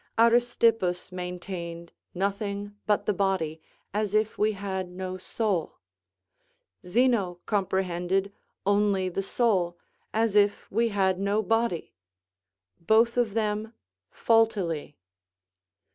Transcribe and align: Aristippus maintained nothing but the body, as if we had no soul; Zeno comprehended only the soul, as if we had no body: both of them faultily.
Aristippus 0.17 1.11
maintained 1.11 1.91
nothing 2.15 2.75
but 2.87 3.05
the 3.05 3.13
body, 3.13 3.61
as 3.93 4.15
if 4.15 4.35
we 4.35 4.53
had 4.53 4.89
no 4.89 5.15
soul; 5.19 5.77
Zeno 6.83 7.35
comprehended 7.45 8.33
only 8.65 9.09
the 9.09 9.21
soul, 9.21 9.77
as 10.11 10.35
if 10.35 10.65
we 10.71 10.89
had 10.89 11.19
no 11.19 11.43
body: 11.43 11.93
both 12.79 13.15
of 13.15 13.35
them 13.35 13.73
faultily. 14.09 14.97